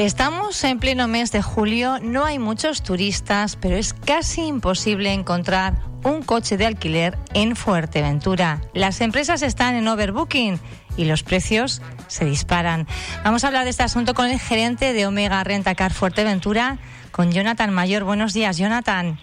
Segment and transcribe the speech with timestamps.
[0.00, 5.74] Estamos en pleno mes de julio, no hay muchos turistas, pero es casi imposible encontrar
[6.04, 8.62] un coche de alquiler en Fuerteventura.
[8.72, 10.58] Las empresas están en overbooking
[10.96, 12.86] y los precios se disparan.
[13.24, 16.78] Vamos a hablar de este asunto con el gerente de Omega Rentacar Fuerteventura,
[17.12, 18.04] con Jonathan Mayor.
[18.04, 19.18] Buenos días, Jonathan.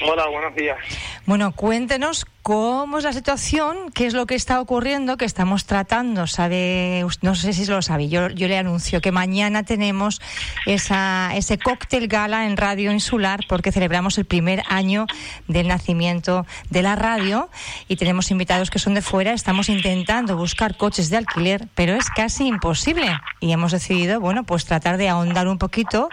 [0.00, 0.78] Hola, buenos días.
[1.26, 6.26] Bueno, cuéntenos cómo es la situación, qué es lo que está ocurriendo, que estamos tratando.
[6.26, 10.20] Sabe, no sé si lo sabe, yo, yo le anuncio que mañana tenemos
[10.66, 15.06] esa, ese cóctel gala en Radio Insular porque celebramos el primer año
[15.46, 17.48] del nacimiento de la radio
[17.86, 19.32] y tenemos invitados que son de fuera.
[19.32, 24.64] Estamos intentando buscar coches de alquiler, pero es casi imposible y hemos decidido, bueno, pues
[24.64, 26.08] tratar de ahondar un poquito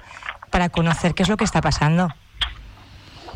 [0.52, 2.10] para conocer qué es lo que está pasando.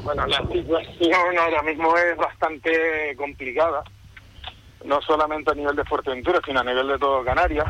[0.04, 3.84] Bueno, la situación ahora mismo es bastante complicada,
[4.84, 7.68] no solamente a nivel de Fuerteventura, sino a nivel de todo Canarias,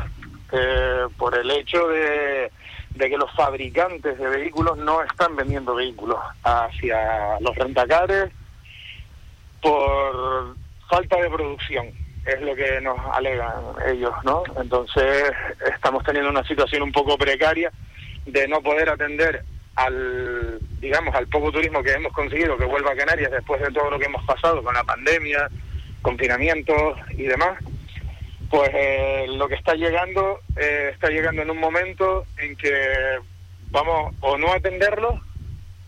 [0.50, 2.50] eh, por el hecho de,
[2.98, 8.32] que los fabricantes de vehículos no están vendiendo vehículos hacia los rentacares
[9.62, 10.56] por
[10.88, 11.86] falta de producción,
[12.26, 14.42] es lo que nos alegan ellos, ¿no?
[14.60, 15.32] Entonces
[15.72, 17.70] estamos teniendo una situación un poco precaria
[18.26, 19.44] de no poder atender
[19.76, 23.90] al digamos al poco turismo que hemos conseguido que vuelva a Canarias después de todo
[23.90, 25.48] lo que hemos pasado con la pandemia,
[26.02, 27.58] confinamientos y demás,
[28.50, 33.18] pues eh, lo que está llegando eh, está llegando en un momento en que
[33.70, 35.20] vamos o no atenderlo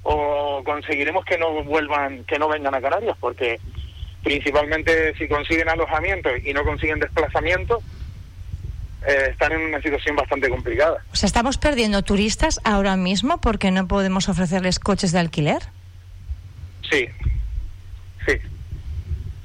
[0.02, 3.60] o conseguiremos que no vuelvan, que no vengan a Canarias, porque
[4.22, 7.80] principalmente si consiguen alojamiento y no consiguen desplazamiento,
[9.06, 11.04] eh, están en una situación bastante complicada.
[11.12, 15.62] O sea, ¿estamos perdiendo turistas ahora mismo porque no podemos ofrecerles coches de alquiler?
[16.90, 17.08] Sí,
[18.26, 18.38] sí.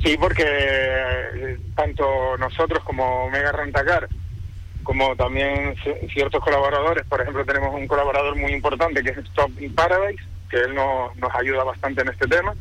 [0.04, 4.08] Sí, porque eh, tanto nosotros como Mega Rentacar,
[4.84, 5.76] como también
[6.12, 10.58] ciertos colaboradores, por ejemplo, tenemos un colaborador muy importante que es Stop in Paradise, que
[10.58, 12.56] él nos, nos ayuda bastante en este tema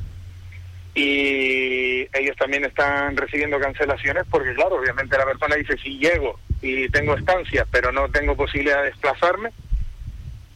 [0.94, 6.88] y ellos también están recibiendo cancelaciones porque claro, obviamente la persona dice si llego y
[6.88, 9.50] tengo estancia pero no tengo posibilidad de desplazarme,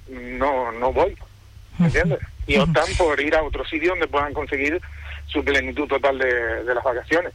[0.08, 1.16] no no voy,
[1.78, 2.20] ¿entiendes?
[2.46, 4.80] Y optan por ir a otro sitio donde puedan conseguir
[5.26, 7.32] su plenitud total de, de las vacaciones.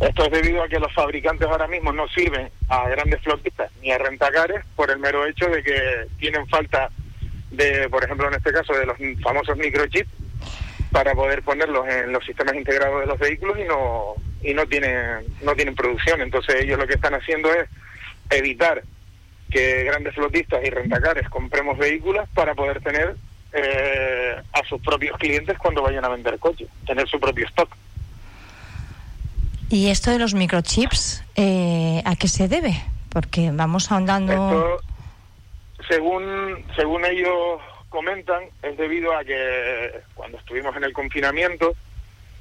[0.00, 3.90] Esto es debido a que los fabricantes ahora mismo no sirven a grandes flotistas ni
[3.90, 6.90] a rentacares por el mero hecho de que tienen falta
[7.50, 10.10] de, por ejemplo, en este caso, de los famosos microchips
[10.94, 15.24] para poder ponerlos en los sistemas integrados de los vehículos y no y no tienen
[15.42, 17.68] no tienen producción entonces ellos lo que están haciendo es
[18.38, 18.82] evitar
[19.50, 23.14] que grandes flotistas y rentacares compremos vehículos para poder tener
[23.52, 27.68] eh, a sus propios clientes cuando vayan a vender coches tener su propio stock.
[29.70, 32.82] Y esto de los microchips eh, a qué se debe
[33.14, 34.80] porque vamos ahondando esto,
[35.88, 41.74] según según ellos comentan es debido a que cuando estuvimos en el confinamiento,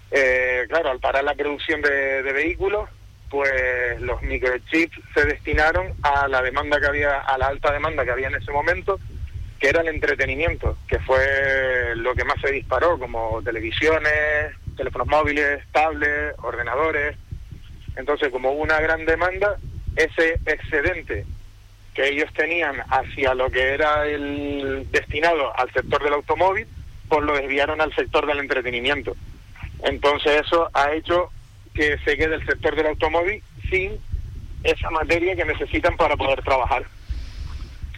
[0.09, 2.89] eh, claro, al parar la producción de, vehículos,
[3.33, 8.11] pues los microchips se destinaron a la demanda que había, a la alta demanda que
[8.11, 8.99] había en ese momento,
[9.59, 15.63] que era el entretenimiento, que fue lo que más se disparó, como televisiones, teléfonos móviles,
[15.71, 17.17] tablets, ordenadores.
[17.95, 19.57] Entonces, como hubo una gran demanda,
[19.95, 21.25] ese excedente
[21.95, 26.67] que ellos tenían hacia lo que era el destinado al sector del automóvil,
[27.09, 29.15] pues lo desviaron al sector del entretenimiento.
[29.81, 31.31] Entonces eso ha hecho
[31.73, 33.99] que se quede el sector del automóvil sin
[34.63, 36.85] esa materia que necesitan para poder trabajar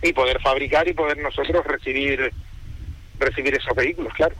[0.01, 2.31] y poder fabricar y poder nosotros recibir
[3.19, 4.35] recibir esos vehículos, claro.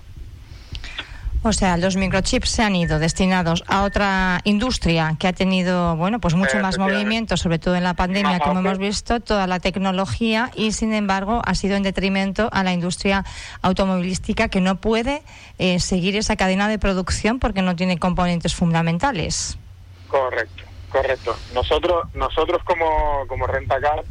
[1.47, 6.19] O sea, los microchips se han ido destinados a otra industria que ha tenido, bueno,
[6.19, 10.49] pues mucho más movimiento, sobre todo en la pandemia, como hemos visto, toda la tecnología
[10.55, 13.23] y, sin embargo, ha sido en detrimento a la industria
[13.61, 15.21] automovilística que no puede
[15.59, 19.59] eh, seguir esa cadena de producción porque no tiene componentes fundamentales.
[20.07, 21.37] Correcto, correcto.
[21.53, 24.03] Nosotros, nosotros como, como Rentacar,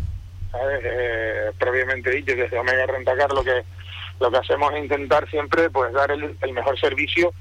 [0.52, 0.80] ¿sabes?
[0.84, 3.64] Eh, previamente dicho, desde Omega Rentacar, lo que
[4.20, 7.32] lo que hacemos es intentar siempre pues dar el, mejor servicio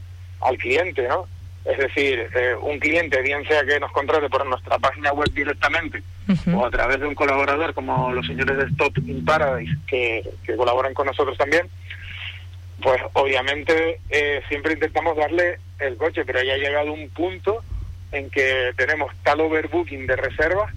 [0.41, 1.27] al cliente, ¿no?
[1.65, 6.03] Es decir, eh, un cliente, bien sea que nos contrate por nuestra página web directamente
[6.53, 10.93] o a través de un colaborador como los señores de Stop in Paradise que, colaboran
[10.93, 11.69] con nosotros también,
[12.81, 17.63] pues obviamente eh, siempre intentamos darle el coche, pero ya ha llegado un punto
[18.11, 20.73] en que tenemos tal overbooking de reservas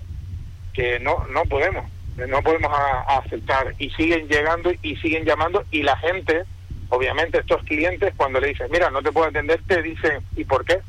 [0.73, 2.73] que no, no podemos no podemos
[3.09, 6.45] aceptar y siguen llegando y siguen llamando y la gente,
[6.89, 10.65] obviamente estos clientes cuando le dicen, mira, no te puedo atender, te dicen, ¿y por
[10.65, 10.81] qué?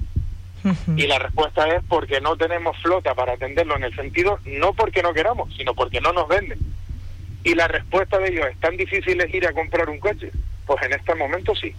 [0.98, 5.02] Y la respuesta es porque no tenemos flota para atenderlo en el sentido, no porque
[5.02, 6.60] no queramos, sino porque no nos venden.
[7.44, 10.32] Y la respuesta de ellos es, ¿tan difícil es ir a comprar un coche?
[10.66, 11.74] Pues en este momento sí.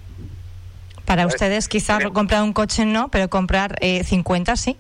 [1.05, 4.77] Para ustedes quizás comprar un coche no, pero comprar eh, 50 sí.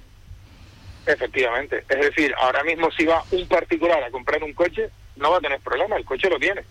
[1.09, 1.85] Efectivamente.
[1.89, 5.41] Es decir, ahora mismo si va un particular a comprar un coche, no va a
[5.41, 6.63] tener problema, el coche lo tiene.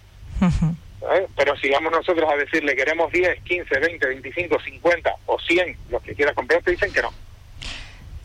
[1.35, 6.01] Pero si vamos nosotros a decirle queremos 10, 15, 20, 25, 50 o 100, los
[6.03, 7.11] que quieras comprar, te dicen que no.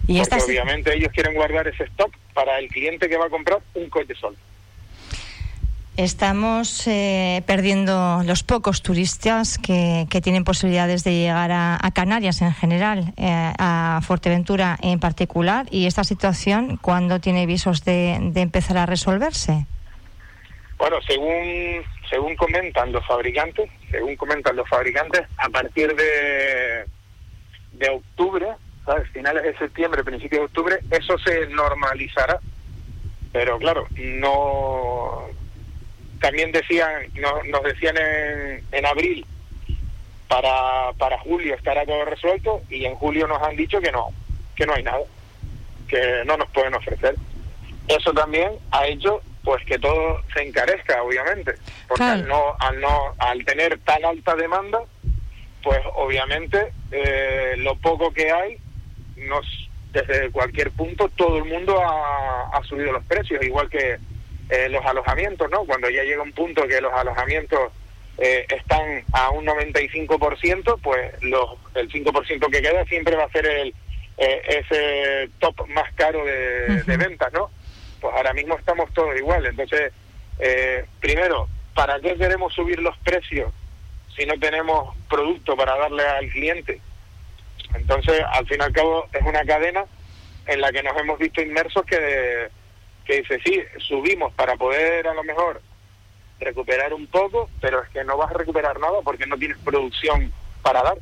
[0.07, 3.61] ¿Y Porque obviamente ellos quieren guardar ese stock para el cliente que va a comprar
[3.75, 4.37] un coche solo.
[5.99, 13.13] Estamos eh, perdiendo los pocos turistas que, tienen posibilidades de llegar a, Canarias en general,
[13.19, 19.67] eh, a Fuerteventura en particular, y esta situación, ¿cuándo tiene visos de, empezar a resolverse?
[20.79, 26.87] Bueno, según según comentan los fabricantes, según comentan los fabricantes, a partir de
[27.73, 28.49] de octubre,
[29.13, 32.41] finales de septiembre, principios de octubre, eso se normalizará.
[33.33, 35.27] Pero claro, no
[36.23, 36.89] también decían,
[37.49, 39.27] nos decían en, en abril
[40.29, 44.11] para, para julio estará todo resuelto y en julio nos han dicho que no,
[44.55, 45.03] que no hay nada,
[45.89, 47.17] que no nos pueden ofrecer.
[47.89, 51.55] Eso también ha hecho pues que todo se encarezca, obviamente,
[51.89, 54.81] porque al no, al no, al tener tan alta demanda,
[55.61, 58.59] pues obviamente eh, lo poco que hay,
[59.17, 59.45] nos,
[59.93, 63.99] desde cualquier punto, todo el mundo ha, ha subido los precios, igual que
[64.49, 65.65] eh, los alojamientos, ¿no?
[65.65, 67.73] Cuando ya llega un punto que los alojamientos
[68.19, 73.47] eh, están a un 95%, pues los, el 5% que queda siempre va a ser
[73.47, 73.75] el,
[74.19, 77.51] eh, ese top más caro de, ventas, ¿no?
[78.01, 79.47] Pues ahora mismo estamos todos igual.
[79.47, 79.93] Entonces,
[81.01, 83.53] primero, ¿para qué queremos subir los precios
[84.17, 86.81] si no tenemos producto para darle al cliente?
[87.75, 89.85] Entonces, al fin y al cabo, es una cadena
[90.47, 92.51] en la que nos hemos visto inmersos que
[93.05, 95.61] que dice, sí, subimos para poder a lo mejor
[96.41, 100.33] recuperar un poco, pero es que no vas a recuperar nada porque no tienes producción
[100.63, 100.99] para dar.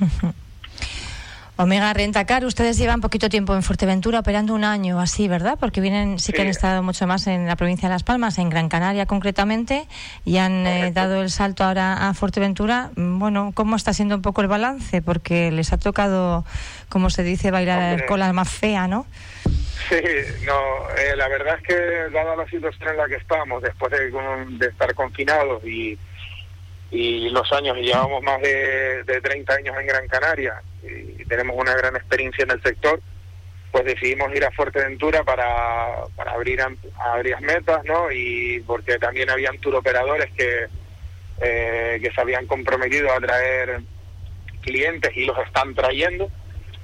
[1.60, 5.58] Omega Rentacar, ustedes llevan poquito tiempo en Fuerteventura, operando un año así, ¿verdad?
[5.58, 8.48] Porque vienen, sí, que han estado mucho más en la provincia de Las Palmas, en
[8.48, 9.88] Gran Canaria concretamente,
[10.24, 12.92] y han eh, dado el salto ahora a Fuerteventura.
[12.94, 15.02] Bueno, ¿cómo está siendo un poco el balance?
[15.02, 16.44] Porque les ha tocado,
[16.88, 19.04] como se dice, bailar con la más fea, ¿no?
[19.88, 19.96] Sí,
[20.44, 24.66] no, eh, la verdad es que dada la situación en la que estamos, después de,
[24.66, 25.98] estar confinados y,
[26.90, 31.56] y los años, y llevamos más de, de 30 años en Gran Canaria y tenemos
[31.56, 33.00] una gran experiencia en el sector,
[33.70, 36.60] pues decidimos ir a Fuerteventura para, para abrir,
[36.98, 38.10] abrir metas, ¿no?
[38.10, 40.66] Y porque también habían tour operadores que,
[41.40, 43.80] eh, que se habían comprometido a traer
[44.62, 46.30] clientes y los están trayendo,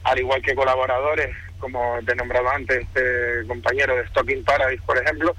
[0.04, 1.34] al igual que colaboradores
[1.64, 5.34] como te he nombrado antes, este compañero de Stocking Paradise, por ejemplo,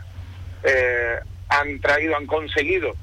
[0.63, 1.19] eh,
[1.49, 2.95] han traído, han conseguido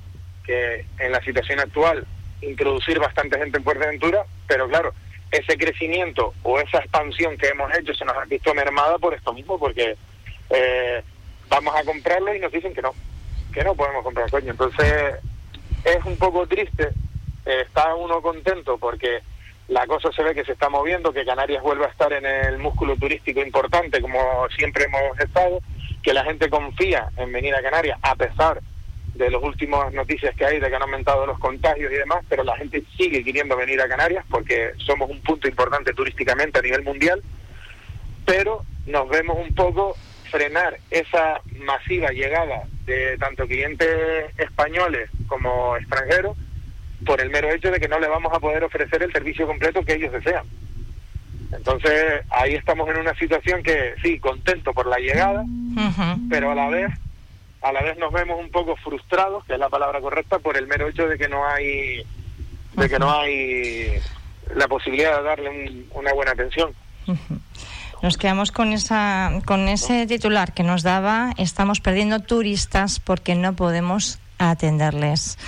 [0.44, 2.04] que en la situación actual
[2.40, 4.92] introducir bastante gente en Fuerteventura, pero claro,
[5.30, 9.32] ese crecimiento o esa expansión que hemos hecho se nos ha visto mermada por esto
[9.32, 9.96] mismo, porque
[10.50, 11.02] eh,
[11.48, 12.92] vamos a comprarlo y nos dicen que no,
[13.54, 14.50] que no podemos comprar coño.
[14.50, 15.14] Entonces
[15.84, 16.88] es un poco triste,
[17.46, 19.20] eh, está uno contento porque
[19.72, 22.58] la cosa se ve que se está moviendo, que Canarias vuelve a estar en el
[22.58, 25.60] músculo turístico importante como siempre hemos estado,
[26.02, 28.60] que la gente confía en venir a Canarias a pesar
[29.14, 32.44] de las últimas noticias que hay de que han aumentado los contagios y demás, pero
[32.44, 36.82] la gente sigue queriendo venir a Canarias porque somos un punto importante turísticamente a nivel
[36.82, 37.22] mundial,
[38.26, 39.96] pero nos vemos un poco
[40.30, 43.88] frenar esa masiva llegada de tanto clientes
[44.36, 46.36] españoles como extranjeros
[47.04, 49.84] por el mero hecho de que no le vamos a poder ofrecer el servicio completo
[49.84, 50.44] que ellos desean.
[51.52, 55.44] Entonces, ahí estamos en una situación que sí, contento por la llegada,
[56.30, 56.90] pero a la vez
[57.62, 60.66] a la vez nos vemos un poco frustrados, que es la palabra correcta, por el
[60.66, 62.02] mero hecho de que no hay
[62.74, 63.92] de que no hay
[64.56, 66.72] la posibilidad de darle una buena atención.
[68.02, 73.54] Nos quedamos con esa con ese titular que nos daba, estamos perdiendo turistas porque no
[73.54, 75.38] podemos atenderles.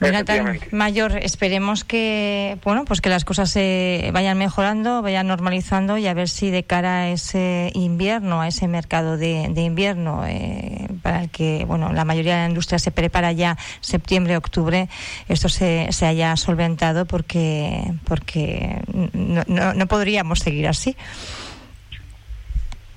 [0.00, 6.06] Jonathan Mayor, esperemos que bueno, pues que las cosas se vayan mejorando, vayan normalizando y
[6.06, 11.22] a ver si de cara a ese invierno, a ese mercado de, invierno, eh, para
[11.22, 14.88] el que bueno, la mayoría de la industria se prepara ya septiembre, octubre,
[15.28, 18.80] esto se, se haya solventado porque porque
[19.12, 20.96] no, no, podríamos seguir así.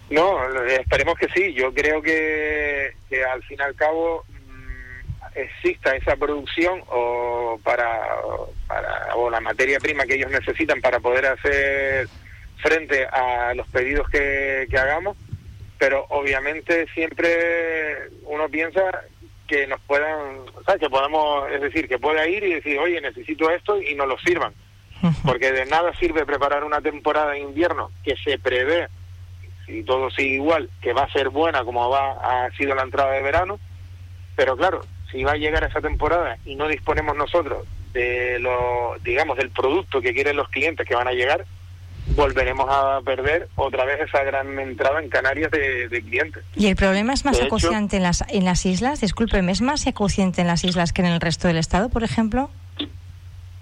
[0.10, 1.53] No, esperemos que sí.
[1.53, 4.24] Yo creo que, que al fin y al cabo
[5.35, 8.01] exista esa producción o para,
[8.67, 12.07] para o la materia prima que ellos necesitan para poder hacer
[12.57, 15.17] frente a los pedidos que, hagamos
[15.77, 19.03] pero obviamente siempre uno piensa
[19.47, 23.01] que nos puedan, o sea, que podamos, es decir, que pueda ir y decir, oye,
[23.01, 24.53] necesito esto y nos lo sirvan.
[25.25, 28.87] Porque de nada sirve preparar una temporada de invierno que se prevé,
[29.65, 33.11] si todo sigue igual, que va a ser buena como va ha sido la entrada
[33.11, 33.59] de verano,
[34.37, 34.81] pero claro,
[35.13, 40.01] si va a llegar esa temporada y no disponemos nosotros de lo, digamos, del producto
[40.01, 41.46] que quieren los clientes que van a llegar,
[42.15, 46.43] volveremos a perder otra vez esa gran entrada en Canarias de, clientes.
[46.55, 49.01] ¿Y el problema es más acuciante en las, en las islas?
[49.01, 52.50] Discúlpeme, ¿es más acuciante en las islas que en el resto del Estado, por ejemplo?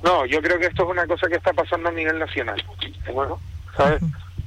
[0.02, 2.64] No, yo creo que esto es una cosa que está pasando a nivel nacional.
[3.14, 3.40] Bueno,
[3.76, 4.02] ¿sabes?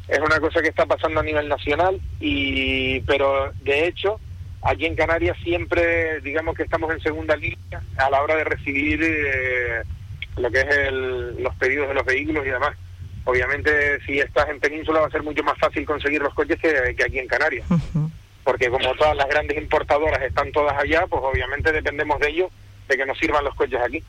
[0.08, 4.18] Es una cosa que está pasando a nivel nacional, y pero de hecho,
[4.64, 9.00] aquí en Canarias siempre, digamos que estamos en segunda línea a la hora de recibir
[9.02, 9.83] eh,
[10.37, 12.76] lo que es el, los pedidos de los vehículos y demás.
[13.25, 17.04] Obviamente, si estás en Península va a ser mucho más fácil conseguir los coches que,
[17.04, 17.66] aquí en Canarias.
[18.42, 22.50] Porque como todas las grandes importadoras están todas allá, pues obviamente dependemos de ellos,
[22.88, 24.02] de que nos sirvan los coches aquí.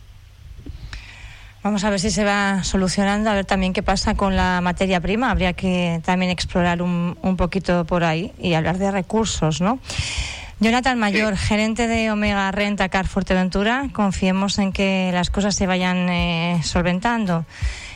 [1.64, 5.00] Vamos a ver si se va solucionando, a ver también qué pasa con la materia
[5.00, 5.32] prima.
[5.32, 9.80] Habría que también explorar un, un poquito por ahí y hablar de recursos, ¿no?
[10.60, 16.10] Jonathan Mayor, gerente de Omega Renta Car Fuerteventura, confiemos en que las cosas se vayan
[16.10, 17.46] eh, solventando.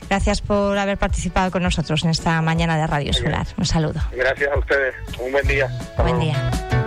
[0.10, 3.48] Gracias por haber participado con nosotros en esta mañana de Radio Solar.
[3.58, 4.02] Un saludo.
[4.12, 4.96] Gracias a ustedes.
[5.20, 5.70] Un buen día.
[5.98, 6.79] buen día.